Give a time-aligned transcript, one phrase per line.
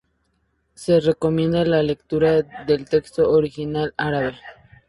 [0.73, 4.35] Se recomienda la lectura del texto original árabe.